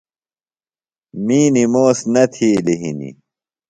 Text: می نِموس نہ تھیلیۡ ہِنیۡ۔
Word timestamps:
می 1.25 1.39
نِموس 1.53 1.99
نہ 2.13 2.23
تھیلیۡ 2.33 2.79
ہِنیۡ۔ 2.81 3.15